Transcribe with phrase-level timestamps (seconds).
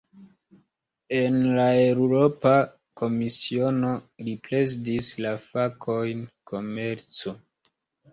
[1.17, 2.53] En la Eŭropa
[3.01, 3.91] Komisiono,
[4.29, 7.35] li prezidis la fakojn "komerco".